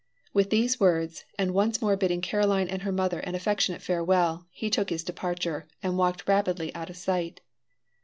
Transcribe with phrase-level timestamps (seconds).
[0.33, 4.67] With these words, and once more bidding Caroline and her mother an affectionate farewell, he
[4.67, 7.39] took his departure, and walked rapidly out of sight.